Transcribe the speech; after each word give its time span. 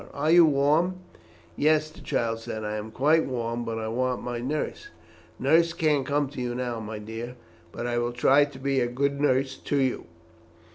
Are 0.15 0.31
you 0.31 0.47
warm?" 0.47 0.95
"Yes," 1.55 1.91
the 1.91 2.01
child 2.01 2.39
said. 2.39 2.63
"I 2.63 2.75
am 2.75 2.89
quite 2.89 3.27
warm, 3.27 3.63
but 3.63 3.77
I 3.77 3.87
want 3.87 4.23
my 4.23 4.39
nurse." 4.39 4.87
"Nurse 5.37 5.73
can't 5.73 6.07
come 6.07 6.27
to 6.29 6.41
you 6.41 6.55
now, 6.55 6.79
my 6.79 6.97
dear; 6.97 7.35
but 7.71 7.85
I 7.85 7.99
will 7.99 8.11
try 8.11 8.45
to 8.45 8.57
be 8.57 8.79
a 8.79 8.87
good 8.87 9.21
nurse 9.21 9.55
to 9.57 9.77
you." 9.77 10.07